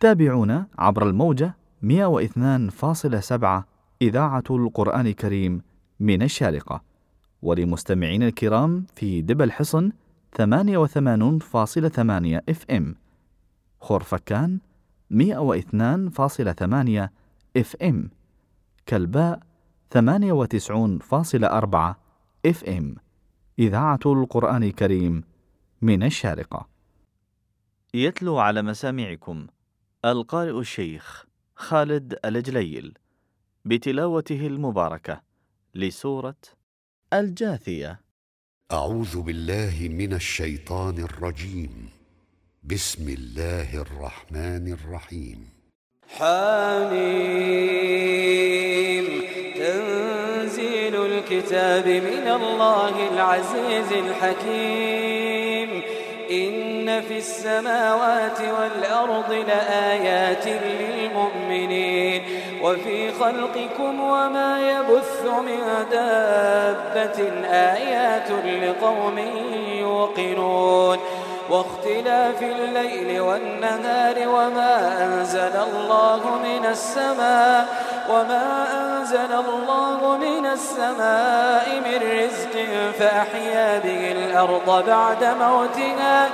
تابعونا 0.00 0.66
عبر 0.78 1.08
الموجة 1.08 1.56
102.7 1.82 3.64
إذاعة 4.02 4.44
القرآن 4.50 5.06
الكريم 5.06 5.62
من 6.00 6.22
الشارقة. 6.22 6.82
ولمستمعين 7.42 8.22
الكرام 8.22 8.86
في 8.94 9.22
دبا 9.22 9.42
الحصن 9.42 9.92
88.8 10.36 10.40
FM. 12.48 12.94
خورفكان 13.80 14.58
102.8 15.10 17.10
FM. 17.56 18.10
كلباء 18.88 19.40
98.4 19.90 21.96
FM. 22.46 22.96
إذاعة 23.58 24.00
القرآن 24.06 24.62
الكريم 24.62 25.24
من 25.82 26.02
الشارقة. 26.02 26.68
يتلو 27.94 28.38
على 28.38 28.62
مسامعكم 28.62 29.46
القارئ 30.04 30.58
الشيخ 30.58 31.24
خالد 31.56 32.18
الجليل 32.24 32.98
بتلاوته 33.64 34.46
المباركة 34.46 35.20
لسورة 35.74 36.34
الجاثية. 37.12 38.00
أعوذ 38.72 39.20
بالله 39.20 39.88
من 39.90 40.12
الشيطان 40.12 40.98
الرجيم. 40.98 41.90
بسم 42.64 43.08
الله 43.08 43.80
الرحمن 43.80 44.72
الرحيم. 44.72 45.48
حميم. 46.08 47.04
تنزيل 49.54 50.96
الكتاب 50.96 51.88
من 51.88 52.28
الله 52.28 53.14
العزيز 53.14 53.92
الحكيم. 53.92 55.82
إن 56.30 56.67
في 56.88 57.18
السماوات 57.18 58.40
والأرض 58.40 59.32
لآيات 59.32 60.46
للمؤمنين 60.46 62.22
وفي 62.62 63.12
خلقكم 63.12 64.00
وما 64.00 64.70
يبث 64.70 65.24
من 65.24 65.86
دابة 65.90 67.30
آيات 67.50 68.30
لقوم 68.62 69.18
يوقنون 69.68 70.98
واختلاف 71.50 72.42
الليل 72.42 73.20
والنهار 73.20 74.28
وما 74.28 75.04
أنزل 75.04 75.52
الله 75.56 76.38
من 76.44 76.66
السماء 76.66 77.66
وما 78.10 78.66
أنزل 78.80 79.32
الله 79.32 80.16
من 80.16 80.46
السماء 80.46 81.80
من 81.84 82.18
رزق 82.18 82.66
فأحيا 82.98 83.78
به 83.78 84.12
الأرض 84.12 84.84
بعد 84.86 85.24
موتها 85.24 86.28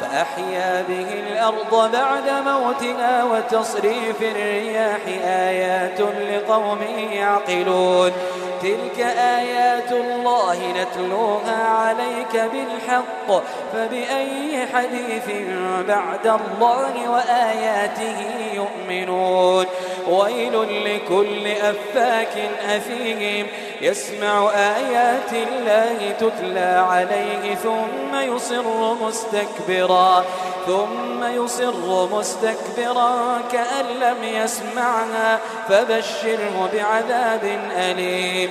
فأحيا 0.00 0.84
به 0.88 1.08
الأرض 1.28 1.92
بعد 1.92 2.30
موتها 2.46 3.24
وتصريف 3.24 4.22
الرياح 4.22 5.00
آيات 5.24 6.00
لقوم 6.00 6.82
يعقلون. 7.12 8.12
تلك 8.62 9.00
آيات 9.18 9.92
الله 9.92 10.58
نتلوها 10.76 11.66
عليك 11.68 12.34
بالحق 12.52 13.42
فبأي 13.72 14.66
حديث 14.74 15.28
بعد 15.88 16.26
الله 16.26 17.10
وآياته 17.10 18.18
يؤمنون. 18.54 19.66
ويل 20.10 20.84
لكل 20.84 21.46
أفاك 21.46 22.50
أثيم 22.68 23.46
يسمع 23.80 24.50
آيات 24.50 25.32
الله 25.32 26.10
تتلى 26.10 26.84
عليه 26.90 27.54
ثم 27.54 28.34
يصر 28.34 28.94
مستكبرا 28.94 30.24
ثم 30.66 31.24
يصر 31.24 32.08
مستكبرا 32.18 33.40
كأن 33.52 33.86
لم 34.00 34.24
يسمعها 34.24 35.40
فبشره 35.68 36.70
بعذاب 36.72 37.60
أليم. 37.76 38.50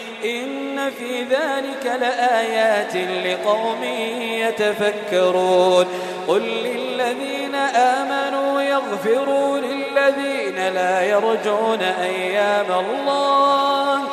إن 0.25 0.91
في 0.97 1.23
ذلك 1.23 1.85
لآيات 2.01 2.95
لقوم 3.25 3.83
يتفكرون. 4.21 5.85
قل 6.27 6.41
للذين 6.41 7.55
آمنوا 7.55 8.61
يغفروا 8.61 9.57
للذين 9.57 10.73
لا 10.73 11.01
يرجون 11.01 11.81
أيام 11.81 12.65
الله 12.79 14.03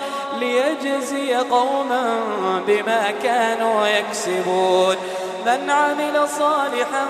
ليجزي 0.41 1.35
قوما 1.35 2.21
بما 2.67 3.11
كانوا 3.23 3.87
يكسبون. 3.87 4.97
من 5.47 5.71
عمل 5.71 6.29
صالحا 6.29 7.07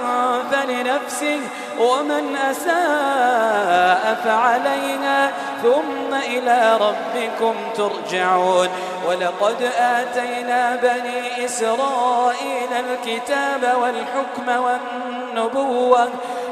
فلنفسه 0.51 1.41
ومن 1.79 2.37
أساء 2.37 4.21
فعليها 4.25 5.33
ثم 5.63 6.15
إلى 6.15 6.79
ربكم 6.81 7.55
ترجعون. 7.77 8.69
ولقد 9.07 9.71
آتينا 9.79 10.77
بني 10.77 11.45
إسرائيل 11.45 12.73
الكتاب 12.73 13.75
والحكم 13.83 14.63
والنبوة 14.65 16.09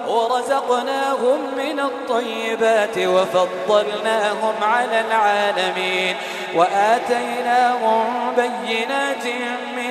ورزقناهم 0.08 1.38
من 1.56 1.80
الطيبات 1.80 2.98
وفضلناهم 2.98 4.54
على 4.62 5.00
العالمين 5.00 6.16
وآتيناهم 6.54 8.32
بينات 8.36 9.24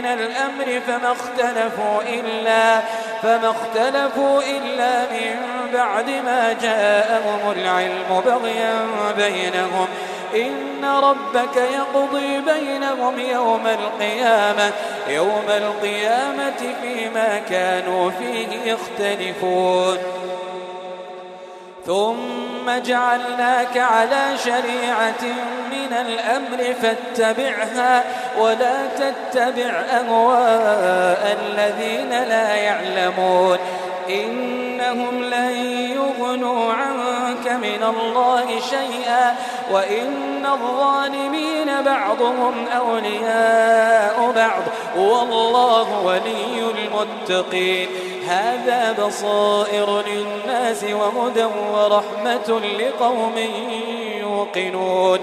من 0.05 0.21
الأمر 0.21 0.81
فما 0.88 1.11
اختلفوا 1.11 2.01
إلا 2.01 2.81
فما 3.23 3.49
اختلفوا 3.49 4.41
إلا 4.41 5.01
من 5.01 5.35
بعد 5.73 6.09
ما 6.09 6.55
جاءهم 6.61 7.51
العلم 7.51 8.21
بغيا 8.25 8.88
بينهم. 9.17 9.88
إن 10.35 10.85
ربك 10.85 11.57
يقضي 11.57 12.41
بينهم 12.41 13.19
يوم 13.19 13.67
القيامة 13.67 14.71
يوم 15.07 15.45
القيامة 15.47 16.75
فيما 16.81 17.41
كانوا 17.49 18.11
فيه 18.11 18.72
يختلفون. 18.72 19.97
ثم 21.85 22.78
جعلناك 22.85 23.78
على 23.78 24.38
شريعة 24.44 25.23
من 25.72 25.93
الأمر 25.93 26.73
فاتبعها 26.82 28.03
ولا 28.40 28.87
تتبع 28.87 29.70
أهواء 29.70 31.37
الذين 31.41 32.09
لا 32.09 32.55
يعلمون. 32.55 33.58
إنهم 34.09 35.23
لن 35.23 35.52
يغنوا 35.96 36.73
عنك 36.73 37.52
من 37.52 37.84
الله 37.84 38.59
شيئا 38.70 39.35
وإن 39.72 40.46
الظالمين 40.46 41.82
بعضهم 41.85 42.67
أولياء 42.78 44.32
بعض. 44.35 44.61
والله 44.97 46.02
ولي 46.05 46.72
المتقين. 46.76 47.87
هذا 48.27 49.05
بصائر 49.05 50.03
للناس 50.07 50.83
وهدى 50.83 51.43
ورحمة 51.43 52.61
لقوم 52.79 53.37
يوقنون. 54.19 55.19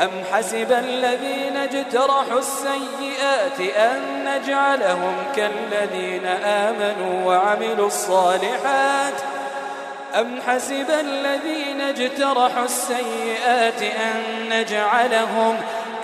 أم 0.00 0.10
حسب 0.32 0.72
الذين 0.72 1.56
اجترحوا 1.56 2.38
السيئات 2.38 3.76
أن 3.76 4.24
نجعلهم 4.24 5.14
كالذين 5.36 6.26
آمنوا 6.44 7.26
وعملوا 7.26 7.86
الصالحات؟ 7.86 9.14
أم 10.20 10.38
حسب 10.46 10.90
الذين 10.90 11.80
اجترحوا 11.80 12.64
السيئات 12.64 13.82
أن 13.82 14.48
نجعلهم 14.48 15.56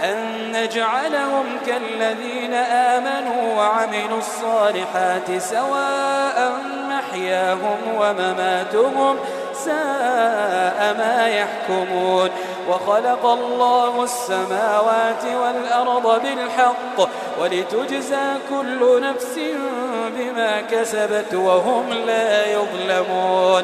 أن 0.05 0.17
نجعلهم 0.53 1.45
كالذين 1.67 2.55
آمنوا 2.55 3.55
وعملوا 3.57 4.19
الصالحات 4.19 5.39
سواء 5.39 6.53
محياهم 6.89 7.79
ومماتهم 7.97 9.17
ساء 9.65 10.95
ما 10.99 11.29
يحكمون. 11.29 12.31
وخلق 12.69 13.27
الله 13.27 14.05
السماوات 14.05 15.25
والأرض 15.25 16.23
بالحق 16.23 17.09
ولتجزى 17.41 18.35
كل 18.51 19.03
نفس 19.03 19.41
بما 20.17 20.61
كسبت 20.61 21.35
وهم 21.35 21.93
لا 22.07 22.47
يظلمون. 22.47 23.63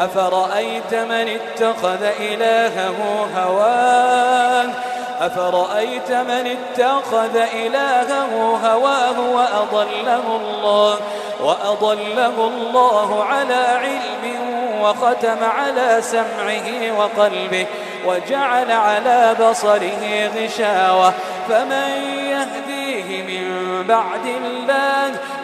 أفرأيت 0.00 0.94
من 0.94 1.38
اتخذ 1.38 2.02
إلهه 2.20 3.26
هواه؟ 3.36 4.95
أفرأيت 5.20 6.10
من 6.10 6.56
اتخذ 6.56 7.36
إلهه 7.36 8.56
هواه 8.64 9.20
وأضله 9.20 10.36
الله 10.36 10.98
وأضله 11.40 12.48
الله 12.48 13.24
على 13.24 13.54
علم 13.54 14.36
وختم 14.82 15.38
على 15.58 15.98
سمعه 16.00 16.98
وقلبه 16.98 17.66
وجعل 18.06 18.72
على 18.72 19.36
بصره 19.40 20.30
غشاوة 20.36 21.12
فمن 21.48 21.90
يهديه 22.30 23.22
من 23.22 23.82
بعد 23.86 24.26
الله 24.26 25.05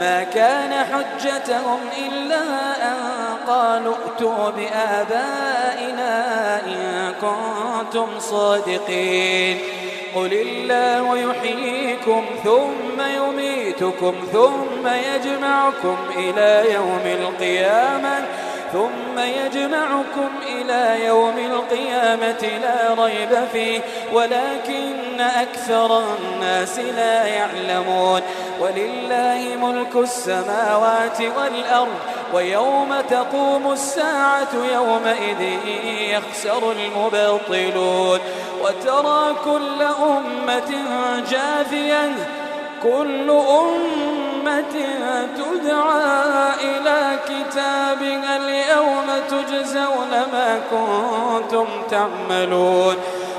ما 0.00 0.24
كان 0.24 0.84
حجتهم 0.84 1.80
إلا 2.06 2.42
أن 2.82 2.96
قالوا 3.46 3.94
ائتوا 3.94 4.50
بآبائنا 4.50 6.14
إن 6.66 7.12
كنتم 7.20 8.06
صادقين. 8.18 9.58
قل 10.14 10.32
الله 10.32 11.18
يحييكم 11.18 12.24
ثم 12.44 13.00
يميتكم 13.16 14.14
ثم 14.32 14.86
يجمعكم 14.86 15.96
إلى 16.16 16.72
يوم 16.74 17.02
القيامة 17.04 18.24
ثم 18.72 19.18
يجمعكم 19.18 20.28
إلى 20.46 21.04
يوم 21.04 21.38
القيامة 21.38 22.48
لا 22.62 23.04
ريب 23.04 23.48
فيه 23.52 23.80
ولكن 24.12 25.20
أكثر 25.20 26.02
الناس 26.18 26.78
لا 26.78 27.26
يعلمون. 27.26 28.22
ولله 28.60 29.56
ملك 29.62 29.96
السماوات 29.96 31.20
والأرض 31.20 31.98
ويوم 32.34 33.00
تقوم 33.10 33.72
الساعة 33.72 34.48
يومئذ 34.74 35.40
يخسر 36.10 36.72
المبطلون. 36.72 38.20
وترى 38.62 39.34
كل 39.44 39.82
أمة 39.82 40.70
جاثية 41.30 42.10
كل 42.82 43.30
أمة 43.30 44.74
تدعى 45.36 46.50
إلى 46.60 47.18
كتابها 47.28 48.36
اليوم 48.36 49.06
تجزون 49.30 50.10
ما 50.10 50.60
كنتم 50.70 51.66
تعملون. 51.90 52.96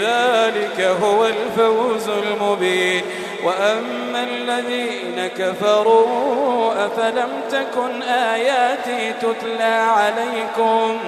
ذلك 0.00 0.80
هو 1.02 1.26
الفوز 1.26 2.08
المبين. 2.08 3.02
وأما 3.44 4.22
الذين 4.22 5.26
كفروا 5.26 6.86
أفلم 6.86 7.28
تكن 7.50 8.02
آياتي 8.02 9.12
تتلى 9.12 9.62
عليكم؟ 9.62 10.98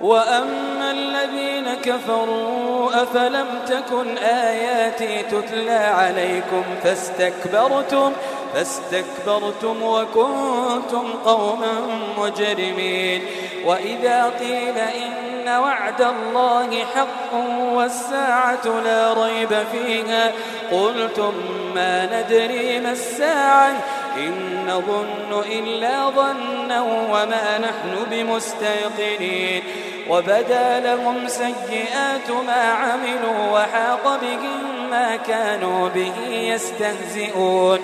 وأما 0.00 0.90
الذين 0.90 1.74
كفروا 1.74 3.02
أفلم 3.02 3.46
تكن 3.66 4.18
آياتي 4.18 5.22
تتلى 5.22 5.70
عليكم؟ 5.70 6.62
فاستكبرتم 6.84 8.12
فاستكبرتم 8.54 9.82
وكنتم 9.82 11.04
قوما 11.24 11.72
مجرمين. 12.18 13.22
وإذا 13.64 14.32
قيل 14.40 14.78
إن 14.78 15.21
وعد 15.48 16.02
الله 16.02 16.84
حق 16.94 17.34
والساعة 17.72 18.66
لا 18.84 19.12
ريب 19.24 19.64
فيها. 19.72 20.32
قلتم 20.72 21.32
ما 21.74 22.06
ندري 22.06 22.78
ما 22.78 22.92
الساعة 22.92 23.74
إن 24.16 24.64
نظن 24.68 25.42
إلا 25.50 26.10
ظنا 26.10 26.80
وما 26.82 27.58
نحن 27.58 28.06
بمستيقنين. 28.10 29.62
وبدا 30.08 30.80
لهم 30.80 31.28
سيئات 31.28 32.30
ما 32.46 32.72
عملوا 32.72 33.50
وحاق 33.52 34.20
بهم 34.22 34.90
ما 34.90 35.16
كانوا 35.16 35.88
به 35.88 36.12
يستهزئون. 36.28 37.78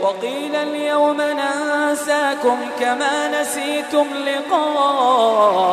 وقيل 0.00 0.56
اليوم 0.56 1.16
ننساكم 1.20 2.56
كما 2.80 3.40
نسيتم 3.40 4.06
لقاء. 4.26 5.63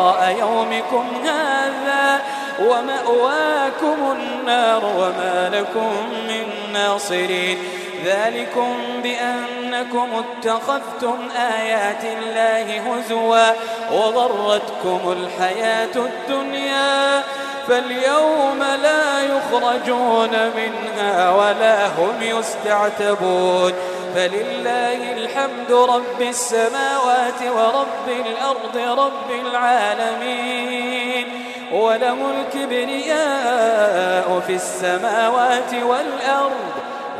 يومكم 0.81 1.27
هذا 1.27 2.21
ومأواكم 2.59 4.11
النار 4.11 4.85
وما 4.85 5.49
لكم 5.53 5.93
من 6.27 6.73
ناصرين. 6.73 7.57
ذلكم 8.05 8.75
بأنكم 9.03 10.09
اتخذتم 10.23 11.17
آيات 11.59 12.03
الله 12.03 12.79
هزوا 12.79 13.51
وغرتكم 13.91 14.99
الحياة 15.11 15.95
الدنيا. 15.95 17.23
فاليوم 17.67 18.63
لا 18.83 19.21
يخرجون 19.21 20.29
منها 20.55 21.29
ولا 21.29 21.87
هم 21.87 22.21
يستعتبون. 22.21 23.73
فلله 24.15 25.01
الحمد 25.17 25.71
رب 25.71 26.21
السماوات 26.21 27.41
ورب 27.57 28.07
الأرض 28.25 28.75
رب 28.77 29.29
العالمين 29.45 31.25
وله 31.71 32.19
الكبرياء 32.35 34.27
في 34.39 34.55
السماوات 34.55 35.73
والأرض 35.73 36.71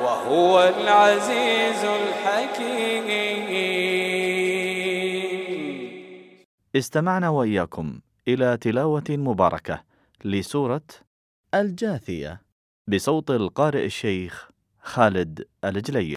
وهو 0.04 0.54
العزيز 0.78 1.84
الحكيم. 2.02 3.08
استمعنا 6.76 7.30
وإياكم 7.30 8.00
إلى 8.28 8.58
تلاوة 8.58 9.10
مباركة 9.10 9.84
لسورة 10.26 10.88
الجاثية 11.54 12.42
بصوت 12.88 13.32
القارئ 13.32 13.86
الشيخ 13.86 14.50
خالد 14.82 15.48
الجلي 15.66 16.10